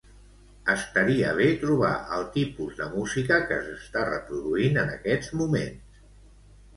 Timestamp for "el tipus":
2.15-2.79